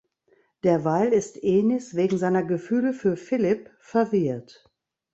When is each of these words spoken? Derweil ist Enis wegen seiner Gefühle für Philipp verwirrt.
Derweil 0.63 1.13
ist 1.13 1.37
Enis 1.43 1.93
wegen 1.95 2.17
seiner 2.17 2.43
Gefühle 2.43 2.91
für 2.91 3.15
Philipp 3.17 3.69
verwirrt. 3.77 4.67